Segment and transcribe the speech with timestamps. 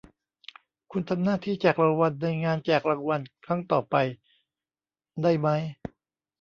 [0.91, 3.95] คุณทำหน้าที่แจกรางวัลในงานแจกรางวัลครั้งต่อไป
[5.21, 5.61] ได้มั้ย